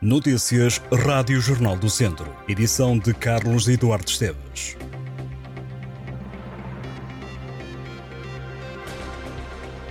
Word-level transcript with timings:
Notícias 0.00 0.80
Rádio 0.92 1.40
Jornal 1.40 1.76
do 1.76 1.90
Centro. 1.90 2.32
Edição 2.48 2.96
de 2.96 3.12
Carlos 3.12 3.66
Eduardo 3.66 4.08
Esteves. 4.08 4.76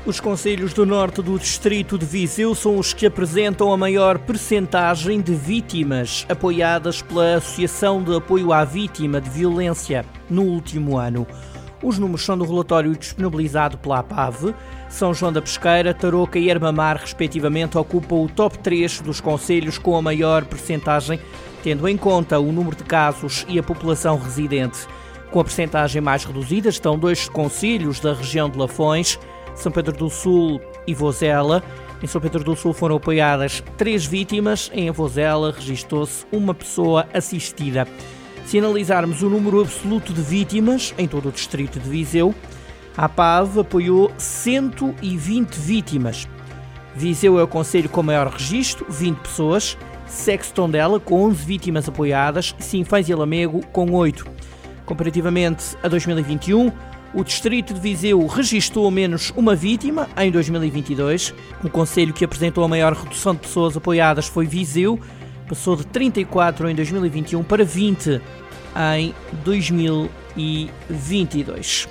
Os 0.05 0.21
conselhos 0.21 0.71
do 0.71 0.85
norte 0.85 1.21
do 1.21 1.37
distrito 1.37 1.97
de 1.97 2.05
Viseu 2.05 2.55
são 2.55 2.77
os 2.77 2.93
que 2.93 3.05
apresentam 3.05 3.73
a 3.73 3.75
maior 3.75 4.17
percentagem 4.17 5.19
de 5.19 5.35
vítimas 5.35 6.25
apoiadas 6.29 7.01
pela 7.01 7.35
Associação 7.35 8.01
de 8.01 8.15
Apoio 8.15 8.53
à 8.53 8.63
Vítima 8.63 9.19
de 9.19 9.29
Violência 9.29 10.05
no 10.29 10.43
último 10.43 10.97
ano. 10.97 11.27
Os 11.87 11.97
números 11.97 12.25
são 12.25 12.37
do 12.37 12.43
relatório 12.43 12.93
disponibilizado 12.97 13.77
pela 13.77 13.99
APAV. 13.99 14.53
São 14.89 15.13
João 15.13 15.31
da 15.31 15.41
Pesqueira, 15.41 15.93
Tarouca 15.93 16.37
e 16.37 16.49
Ermamar, 16.49 16.97
respectivamente, 16.97 17.77
ocupam 17.77 18.15
o 18.15 18.27
top 18.27 18.59
3 18.59 18.99
dos 18.99 19.21
conselhos 19.21 19.77
com 19.77 19.95
a 19.95 20.01
maior 20.01 20.43
percentagem, 20.43 21.17
tendo 21.63 21.87
em 21.87 21.95
conta 21.95 22.41
o 22.41 22.51
número 22.51 22.75
de 22.75 22.83
casos 22.83 23.45
e 23.47 23.57
a 23.57 23.63
população 23.63 24.19
residente. 24.19 24.79
Com 25.31 25.39
a 25.39 25.45
percentagem 25.45 26.01
mais 26.01 26.25
reduzida 26.25 26.67
estão 26.67 26.99
dois 26.99 27.29
conselhos 27.29 28.01
da 28.01 28.13
região 28.13 28.49
de 28.49 28.57
Lafões, 28.57 29.17
São 29.55 29.71
Pedro 29.71 29.95
do 29.95 30.09
Sul 30.09 30.59
e 30.85 30.93
Vozela. 30.93 31.63
Em 32.03 32.07
São 32.07 32.19
Pedro 32.19 32.43
do 32.43 32.53
Sul 32.53 32.73
foram 32.73 32.97
apoiadas 32.97 33.63
três 33.77 34.05
vítimas, 34.05 34.69
em 34.73 34.91
Vozela 34.91 35.53
registou-se 35.53 36.25
uma 36.33 36.53
pessoa 36.53 37.07
assistida. 37.13 37.87
Se 38.47 38.57
analisarmos 38.59 39.21
o 39.23 39.29
número 39.29 39.59
absoluto 39.59 40.13
de 40.13 40.21
vítimas 40.21 40.93
em 40.97 41.05
todo 41.05 41.27
o 41.27 41.31
distrito 41.33 41.81
de 41.81 41.89
Viseu, 41.89 42.33
a 42.95 43.09
PAV 43.09 43.59
apoiou 43.59 44.09
120 44.17 45.53
vítimas. 45.57 46.29
Viseu 46.95 47.37
é 47.37 47.43
o 47.43 47.47
conselho 47.47 47.89
com 47.89 48.01
maior 48.01 48.29
registro, 48.29 48.85
20 48.89 49.17
pessoas, 49.17 49.77
Sexo 50.05 50.53
Tondela 50.53 50.97
com 50.97 51.23
11 51.25 51.43
vítimas 51.43 51.89
apoiadas, 51.89 52.55
Sinfãs 52.57 53.09
e 53.09 53.13
Lamego 53.13 53.59
com 53.73 53.91
8. 53.91 54.25
Comparativamente 54.85 55.75
a 55.83 55.89
2021, 55.89 56.71
o 57.13 57.25
distrito 57.25 57.73
de 57.73 57.81
Viseu 57.81 58.25
registrou 58.27 58.89
menos 58.89 59.33
uma 59.35 59.57
vítima 59.57 60.07
em 60.15 60.31
2022. 60.31 61.33
O 61.65 61.69
conselho 61.69 62.13
que 62.13 62.23
apresentou 62.23 62.63
a 62.63 62.69
maior 62.69 62.93
redução 62.93 63.33
de 63.35 63.41
pessoas 63.41 63.75
apoiadas 63.75 64.25
foi 64.25 64.45
Viseu, 64.45 64.97
passou 65.47 65.75
de 65.75 65.85
34 65.87 66.69
em 66.69 66.75
2021 66.75 67.43
para 67.43 67.63
20 67.63 68.21
em 68.97 69.13
2022. 69.43 71.87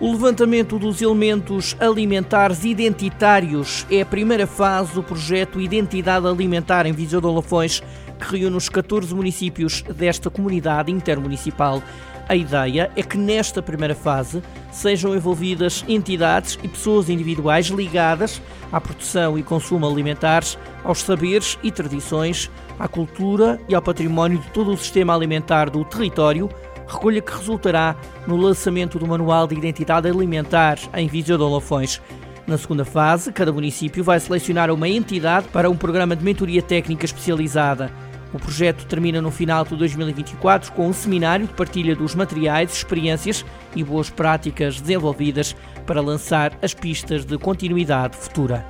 O 0.00 0.10
levantamento 0.10 0.78
dos 0.78 1.00
elementos 1.00 1.76
alimentares 1.78 2.64
identitários 2.64 3.86
é 3.90 4.02
a 4.02 4.06
primeira 4.06 4.46
fase 4.46 4.92
do 4.92 5.02
projeto 5.02 5.60
Identidade 5.60 6.26
Alimentar 6.26 6.84
em 6.84 6.92
Viseu 6.92 7.20
de 7.20 7.26
Olafões, 7.26 7.82
que 8.18 8.36
reúne 8.36 8.56
os 8.56 8.68
14 8.68 9.14
municípios 9.14 9.82
desta 9.82 10.28
comunidade 10.28 10.90
intermunicipal. 10.90 11.80
A 12.28 12.34
ideia 12.34 12.90
é 12.96 13.02
que 13.02 13.18
nesta 13.18 13.62
primeira 13.62 13.94
fase 13.94 14.42
sejam 14.72 15.14
envolvidas 15.14 15.84
entidades 15.86 16.58
e 16.62 16.68
pessoas 16.68 17.10
individuais 17.10 17.66
ligadas 17.66 18.40
à 18.72 18.80
produção 18.80 19.38
e 19.38 19.42
consumo 19.42 19.86
alimentares, 19.86 20.58
aos 20.82 21.00
saberes 21.00 21.58
e 21.62 21.70
tradições, 21.70 22.50
à 22.78 22.88
cultura 22.88 23.60
e 23.68 23.74
ao 23.74 23.82
património 23.82 24.38
de 24.38 24.50
todo 24.50 24.72
o 24.72 24.76
sistema 24.76 25.14
alimentar 25.14 25.68
do 25.68 25.84
território, 25.84 26.48
recolha 26.88 27.20
que 27.20 27.32
resultará 27.32 27.94
no 28.26 28.36
lançamento 28.36 28.98
do 28.98 29.06
Manual 29.06 29.46
de 29.46 29.54
Identidade 29.54 30.08
Alimentar 30.08 30.78
em 30.94 31.06
Viseu 31.06 31.36
de 31.36 31.44
Olafões. 31.44 32.00
Na 32.46 32.58
segunda 32.58 32.84
fase, 32.84 33.32
cada 33.32 33.52
município 33.52 34.04
vai 34.04 34.18
selecionar 34.20 34.70
uma 34.70 34.88
entidade 34.88 35.48
para 35.48 35.70
um 35.70 35.76
programa 35.76 36.16
de 36.16 36.24
mentoria 36.24 36.62
técnica 36.62 37.04
especializada. 37.04 37.90
O 38.34 38.38
projeto 38.40 38.84
termina 38.86 39.22
no 39.22 39.30
final 39.30 39.64
de 39.64 39.76
2024 39.76 40.72
com 40.72 40.88
um 40.88 40.92
seminário 40.92 41.46
de 41.46 41.54
partilha 41.54 41.94
dos 41.94 42.16
materiais, 42.16 42.72
experiências 42.72 43.44
e 43.76 43.84
boas 43.84 44.10
práticas 44.10 44.80
desenvolvidas 44.80 45.54
para 45.86 46.00
lançar 46.00 46.58
as 46.60 46.74
pistas 46.74 47.24
de 47.24 47.38
continuidade 47.38 48.16
futura. 48.16 48.66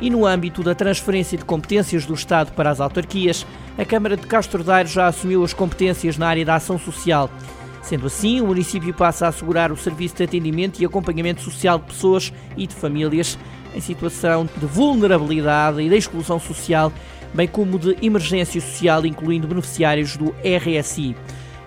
E 0.00 0.08
no 0.08 0.24
âmbito 0.24 0.62
da 0.62 0.76
transferência 0.76 1.36
de 1.36 1.44
competências 1.44 2.06
do 2.06 2.14
Estado 2.14 2.52
para 2.52 2.70
as 2.70 2.80
autarquias, 2.80 3.44
a 3.76 3.84
Câmara 3.84 4.16
de 4.16 4.28
Castro 4.28 4.62
Daire 4.62 4.88
já 4.88 5.08
assumiu 5.08 5.42
as 5.42 5.52
competências 5.52 6.16
na 6.16 6.28
área 6.28 6.44
da 6.44 6.54
ação 6.54 6.78
social. 6.78 7.28
Sendo 7.82 8.06
assim, 8.06 8.40
o 8.40 8.46
município 8.46 8.94
passa 8.94 9.26
a 9.26 9.30
assegurar 9.30 9.72
o 9.72 9.76
serviço 9.76 10.14
de 10.16 10.22
atendimento 10.22 10.80
e 10.80 10.84
acompanhamento 10.84 11.42
social 11.42 11.80
de 11.80 11.86
pessoas 11.86 12.32
e 12.56 12.68
de 12.68 12.74
famílias 12.76 13.36
em 13.74 13.80
situação 13.80 14.48
de 14.56 14.66
vulnerabilidade 14.66 15.80
e 15.82 15.88
de 15.88 15.96
exclusão 15.96 16.38
social 16.38 16.92
bem 17.34 17.48
como 17.48 17.78
de 17.78 17.96
emergência 18.02 18.60
social, 18.60 19.04
incluindo 19.06 19.46
beneficiários 19.46 20.16
do 20.16 20.34
RSI. 20.44 21.16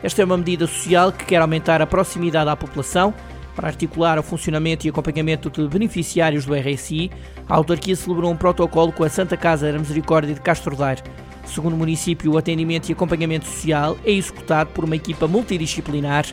Esta 0.03 0.21
é 0.21 0.25
uma 0.25 0.37
medida 0.37 0.67
social 0.67 1.11
que 1.11 1.25
quer 1.25 1.41
aumentar 1.41 1.81
a 1.81 1.87
proximidade 1.87 2.49
à 2.49 2.55
população. 2.55 3.13
Para 3.55 3.69
articular 3.69 4.19
o 4.19 4.23
funcionamento 4.23 4.85
e 4.85 4.89
acompanhamento 4.89 5.49
de 5.49 5.67
beneficiários 5.67 6.45
do 6.45 6.53
RSI, 6.53 7.09
a 7.47 7.55
autarquia 7.55 7.95
celebrou 7.95 8.31
um 8.31 8.35
protocolo 8.35 8.91
com 8.91 9.03
a 9.03 9.09
Santa 9.09 9.37
Casa 9.37 9.71
da 9.71 9.79
Misericórdia 9.79 10.33
de 10.33 10.41
Castro 10.41 10.75
Daire. 10.75 11.01
Segundo 11.45 11.73
o 11.73 11.77
município, 11.77 12.33
o 12.33 12.37
atendimento 12.37 12.89
e 12.89 12.93
acompanhamento 12.93 13.45
social 13.45 13.97
é 14.03 14.11
executado 14.11 14.71
por 14.71 14.83
uma 14.83 14.95
equipa 14.95 15.27
multidisciplinar 15.27 16.25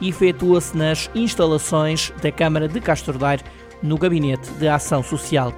e 0.00 0.08
efetua-se 0.08 0.76
nas 0.76 1.10
instalações 1.14 2.12
da 2.22 2.32
Câmara 2.32 2.66
de 2.66 2.80
Castro 2.80 3.18
Daire, 3.18 3.42
no 3.82 3.98
Gabinete 3.98 4.50
de 4.52 4.68
Ação 4.68 5.02
Social. 5.02 5.52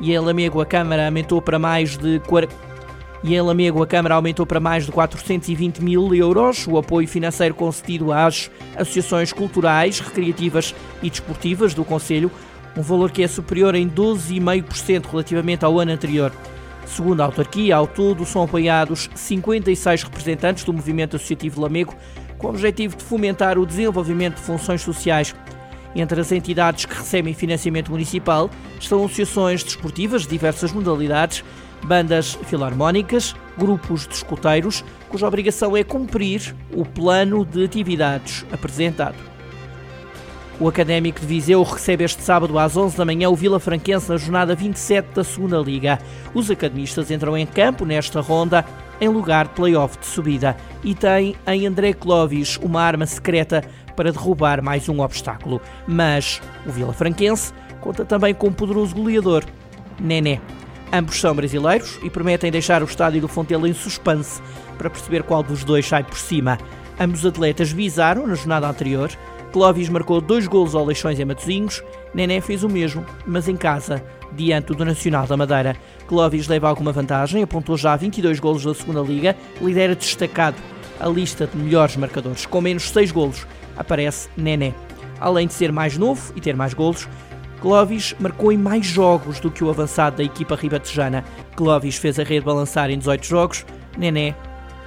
E 0.00 0.12
em 0.12 0.18
Lamego, 0.18 0.60
a 0.60 0.66
Câmara 0.66 1.06
aumentou 1.06 1.40
para 1.40 1.58
mais 1.58 1.96
de 1.96 2.20
40 2.20 2.65
e 3.22 3.34
em 3.34 3.40
Lamego 3.40 3.82
a 3.82 3.86
Câmara 3.86 4.14
aumentou 4.14 4.46
para 4.46 4.60
mais 4.60 4.86
de 4.86 4.92
420 4.92 5.78
mil 5.82 6.14
euros 6.14 6.66
o 6.66 6.78
apoio 6.78 7.08
financeiro 7.08 7.54
concedido 7.54 8.12
às 8.12 8.50
associações 8.76 9.32
culturais, 9.32 10.00
recreativas 10.00 10.74
e 11.02 11.10
desportivas 11.10 11.74
do 11.74 11.84
Conselho, 11.84 12.30
um 12.76 12.82
valor 12.82 13.10
que 13.10 13.22
é 13.22 13.28
superior 13.28 13.74
em 13.74 13.88
12,5% 13.88 15.06
relativamente 15.10 15.64
ao 15.64 15.78
ano 15.78 15.92
anterior. 15.92 16.32
Segundo 16.86 17.20
a 17.20 17.24
autarquia, 17.24 17.76
ao 17.76 17.86
todo 17.86 18.24
são 18.24 18.42
apoiados 18.42 19.10
56 19.14 20.04
representantes 20.04 20.64
do 20.64 20.72
movimento 20.72 21.16
associativo 21.16 21.60
Lamego, 21.60 21.94
com 22.38 22.46
o 22.46 22.50
objetivo 22.50 22.96
de 22.96 23.02
fomentar 23.02 23.58
o 23.58 23.66
desenvolvimento 23.66 24.36
de 24.36 24.42
funções 24.42 24.82
sociais. 24.82 25.34
Entre 25.94 26.20
as 26.20 26.30
entidades 26.30 26.84
que 26.84 26.94
recebem 26.94 27.32
financiamento 27.32 27.90
municipal 27.90 28.50
estão 28.78 29.04
associações 29.04 29.64
desportivas 29.64 30.22
de 30.22 30.28
diversas 30.28 30.70
modalidades, 30.70 31.42
bandas 31.86 32.38
filarmónicas, 32.44 33.34
grupos 33.56 34.06
de 34.06 34.14
escuteiros, 34.14 34.84
cuja 35.08 35.26
obrigação 35.26 35.76
é 35.76 35.84
cumprir 35.84 36.54
o 36.72 36.84
plano 36.84 37.44
de 37.44 37.64
atividades 37.64 38.44
apresentado. 38.52 39.16
O 40.58 40.68
Académico 40.68 41.20
de 41.20 41.26
Viseu 41.26 41.62
recebe 41.62 42.04
este 42.04 42.22
sábado 42.22 42.58
às 42.58 42.76
11 42.76 42.96
da 42.96 43.04
manhã 43.04 43.28
o 43.28 43.36
Vila 43.36 43.60
Franquense 43.60 44.08
na 44.08 44.16
jornada 44.16 44.54
27 44.54 45.14
da 45.14 45.22
Segunda 45.22 45.58
Liga. 45.58 45.98
Os 46.32 46.50
academistas 46.50 47.10
entram 47.10 47.36
em 47.36 47.44
campo 47.44 47.84
nesta 47.84 48.22
ronda 48.22 48.64
em 48.98 49.08
lugar 49.08 49.48
de 49.48 49.54
play-off 49.54 49.98
de 49.98 50.06
subida 50.06 50.56
e 50.82 50.94
tem 50.94 51.36
em 51.46 51.66
André 51.66 51.92
Clovis 51.92 52.56
uma 52.62 52.80
arma 52.80 53.04
secreta 53.04 53.62
para 53.94 54.10
derrubar 54.10 54.62
mais 54.62 54.88
um 54.88 55.00
obstáculo. 55.00 55.60
Mas 55.86 56.40
o 56.66 56.70
Vila 56.70 56.94
Franquense 56.94 57.52
conta 57.82 58.06
também 58.06 58.32
com 58.32 58.48
um 58.48 58.52
poderoso 58.52 58.94
goleador, 58.94 59.44
Nené. 60.00 60.40
Ambos 60.92 61.20
são 61.20 61.34
brasileiros 61.34 61.98
e 62.02 62.10
prometem 62.10 62.50
deixar 62.50 62.82
o 62.82 62.86
estádio 62.86 63.20
do 63.20 63.28
Fontelo 63.28 63.66
em 63.66 63.74
suspense 63.74 64.40
para 64.78 64.90
perceber 64.90 65.22
qual 65.22 65.42
dos 65.42 65.64
dois 65.64 65.86
sai 65.86 66.04
por 66.04 66.16
cima. 66.16 66.58
Ambos 66.98 67.20
os 67.20 67.26
atletas 67.26 67.72
visaram 67.72 68.26
na 68.26 68.34
jornada 68.34 68.68
anterior. 68.68 69.10
Clóvis 69.52 69.88
marcou 69.88 70.20
dois 70.20 70.46
golos 70.46 70.74
ao 70.74 70.84
Leixões 70.84 71.18
em 71.18 71.24
Matosinhos. 71.24 71.82
Nené 72.14 72.40
fez 72.40 72.62
o 72.62 72.68
mesmo, 72.68 73.04
mas 73.26 73.48
em 73.48 73.56
casa, 73.56 74.02
diante 74.32 74.72
do 74.72 74.84
Nacional 74.84 75.26
da 75.26 75.36
Madeira. 75.36 75.76
Clóvis 76.06 76.48
leva 76.48 76.68
alguma 76.68 76.92
vantagem, 76.92 77.42
apontou 77.42 77.76
já 77.76 77.96
22 77.96 78.38
golos 78.38 78.64
da 78.64 78.74
segunda 78.74 79.00
Liga, 79.00 79.36
lidera 79.60 79.94
destacado 79.94 80.56
a 80.98 81.08
lista 81.08 81.46
de 81.46 81.56
melhores 81.56 81.96
marcadores. 81.96 82.46
Com 82.46 82.60
menos 82.60 82.90
6 82.90 83.12
golos, 83.12 83.46
aparece 83.76 84.28
Nené. 84.36 84.74
Além 85.20 85.46
de 85.46 85.54
ser 85.54 85.72
mais 85.72 85.96
novo 85.96 86.32
e 86.34 86.40
ter 86.40 86.54
mais 86.54 86.74
golos, 86.74 87.08
Clovis 87.60 88.14
marcou 88.18 88.52
em 88.52 88.58
mais 88.58 88.86
jogos 88.86 89.40
do 89.40 89.50
que 89.50 89.64
o 89.64 89.70
avançado 89.70 90.18
da 90.18 90.24
equipa 90.24 90.54
ribatejana. 90.54 91.24
Clovis 91.56 91.96
fez 91.96 92.18
a 92.18 92.22
rede 92.22 92.44
balançar 92.44 92.90
em 92.90 92.98
18 92.98 93.26
jogos, 93.26 93.66
Nené 93.96 94.34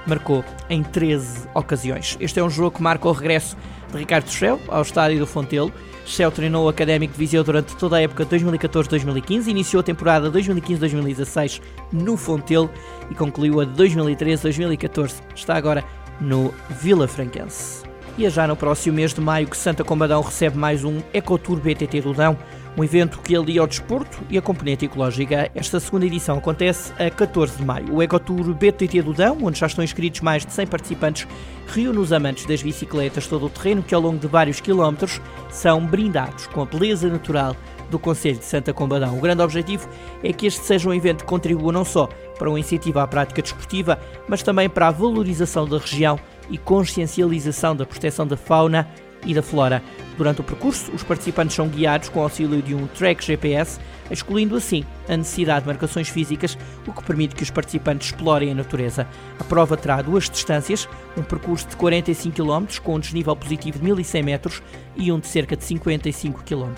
marcou 0.05 0.43
em 0.69 0.83
13 0.83 1.47
ocasiões. 1.53 2.17
Este 2.19 2.39
é 2.39 2.43
um 2.43 2.49
jogo 2.49 2.77
que 2.77 2.83
marca 2.83 3.07
o 3.07 3.11
regresso 3.11 3.55
de 3.91 3.97
Ricardo 3.97 4.29
Schell 4.29 4.59
ao 4.67 4.81
estádio 4.81 5.19
do 5.19 5.27
Fontelo. 5.27 5.71
Schell 6.05 6.31
treinou 6.31 6.65
o 6.65 6.69
Académico 6.69 7.13
de 7.13 7.19
Viseu 7.19 7.43
durante 7.43 7.75
toda 7.75 7.97
a 7.97 8.01
época 8.01 8.25
2014-2015, 8.25 9.47
iniciou 9.47 9.81
a 9.81 9.83
temporada 9.83 10.31
2015-2016 10.31 11.61
no 11.91 12.17
Fontelo 12.17 12.69
e 13.11 13.15
concluiu 13.15 13.61
a 13.61 13.65
2013-2014. 13.65 15.21
Está 15.35 15.55
agora 15.55 15.83
no 16.19 16.53
Vila 16.69 17.07
Franquense. 17.07 17.83
E 18.17 18.25
é 18.25 18.29
já 18.29 18.47
no 18.47 18.55
próximo 18.55 18.95
mês 18.95 19.13
de 19.13 19.21
maio 19.21 19.47
que 19.47 19.55
Santa 19.55 19.83
Combadão 19.83 20.21
recebe 20.21 20.57
mais 20.57 20.83
um 20.83 20.99
Ecotour 21.13 21.57
BTT 21.57 22.01
do 22.01 22.13
Dão, 22.13 22.37
Um 22.77 22.83
evento 22.83 23.19
que 23.19 23.35
alia 23.35 23.61
ao 23.61 23.67
desporto 23.67 24.19
e 24.29 24.37
a 24.37 24.41
componente 24.41 24.85
ecológica. 24.85 25.49
Esta 25.53 25.79
segunda 25.79 26.05
edição 26.05 26.37
acontece 26.37 26.93
a 27.01 27.09
14 27.09 27.57
de 27.57 27.65
maio. 27.65 27.93
O 27.93 28.01
Ecotour 28.01 28.53
BTT 28.53 29.01
do 29.01 29.13
Dão, 29.13 29.37
onde 29.41 29.59
já 29.59 29.67
estão 29.67 29.83
inscritos 29.83 30.21
mais 30.21 30.45
de 30.45 30.53
100 30.53 30.67
participantes, 30.67 31.27
reúne 31.67 31.99
os 31.99 32.13
amantes 32.13 32.45
das 32.45 32.61
bicicletas 32.61 33.27
todo 33.27 33.47
o 33.47 33.49
terreno 33.49 33.83
que 33.83 33.93
ao 33.93 34.01
longo 34.01 34.17
de 34.17 34.27
vários 34.27 34.61
quilómetros 34.61 35.19
são 35.49 35.85
brindados 35.85 36.47
com 36.47 36.61
a 36.61 36.65
beleza 36.65 37.09
natural 37.09 37.55
do 37.89 37.99
Conselho 37.99 38.37
de 38.37 38.45
Santa 38.45 38.73
Combadão. 38.73 39.17
O 39.17 39.21
grande 39.21 39.41
objetivo 39.41 39.89
é 40.23 40.31
que 40.31 40.47
este 40.47 40.63
seja 40.63 40.89
um 40.89 40.93
evento 40.93 41.23
que 41.23 41.29
contribua 41.29 41.71
não 41.71 41.83
só 41.83 42.07
para 42.37 42.49
o 42.49 42.57
incentivo 42.57 42.99
à 42.99 43.07
prática 43.07 43.41
desportiva, 43.41 43.99
mas 44.27 44.43
também 44.43 44.69
para 44.69 44.87
a 44.87 44.91
valorização 44.91 45.67
da 45.67 45.77
região 45.77 46.19
e 46.49 46.57
consciencialização 46.57 47.75
da 47.75 47.85
proteção 47.85 48.25
da 48.25 48.37
fauna 48.37 48.87
e 49.25 49.33
da 49.33 49.41
flora. 49.41 49.81
Durante 50.17 50.41
o 50.41 50.43
percurso, 50.43 50.91
os 50.91 51.01
participantes 51.01 51.55
são 51.55 51.67
guiados 51.67 52.09
com 52.09 52.21
auxílio 52.21 52.61
de 52.61 52.75
um 52.75 52.87
track 52.87 53.23
GPS, 53.23 53.79
excluindo 54.11 54.55
assim 54.55 54.83
a 55.07 55.15
necessidade 55.15 55.61
de 55.61 55.67
marcações 55.67 56.09
físicas, 56.09 56.57
o 56.85 56.91
que 56.91 57.03
permite 57.03 57.35
que 57.35 57.43
os 57.43 57.49
participantes 57.49 58.07
explorem 58.07 58.51
a 58.51 58.55
natureza. 58.55 59.07
A 59.39 59.43
prova 59.45 59.77
terá 59.77 60.01
duas 60.01 60.29
distâncias, 60.29 60.89
um 61.15 61.23
percurso 61.23 61.67
de 61.69 61.77
45 61.77 62.35
km 62.35 62.65
com 62.83 62.95
um 62.95 62.99
desnível 62.99 63.35
positivo 63.35 63.79
de 63.79 63.85
1100 63.85 64.23
metros 64.23 64.63
e 64.95 65.11
um 65.11 65.19
de 65.19 65.27
cerca 65.27 65.55
de 65.55 65.63
55 65.63 66.43
km. 66.43 66.73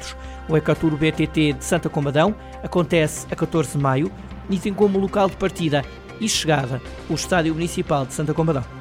O 0.48 0.56
Ecotour 0.56 0.96
BTT 0.96 1.54
de 1.54 1.66
Santa 1.66 1.90
Combadão 1.90 2.36
acontece 2.62 3.26
a 3.32 3.36
14 3.36 3.72
de 3.72 3.78
maio 3.80 4.12
e 4.50 4.60
tem 4.60 4.74
como 4.74 5.00
local 5.00 5.30
de 5.30 5.38
partida 5.38 5.84
e 6.20 6.30
chegada 6.30 6.82
o 7.10 7.16
Estádio 7.16 7.54
Municipal 7.54 8.06
de 8.06 8.14
Santa 8.14 8.34
Combadão. 8.34 8.81